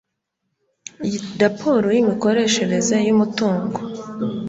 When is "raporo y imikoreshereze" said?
1.41-2.95